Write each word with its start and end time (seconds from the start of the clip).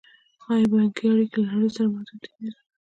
آیا 0.51 0.65
بانکي 0.71 1.03
اړیکې 1.11 1.37
یې 1.39 1.45
له 1.45 1.49
نړۍ 1.53 1.69
سره 1.75 1.87
محدودې 1.93 2.29
نه 2.43 2.49
دي؟ 2.53 2.59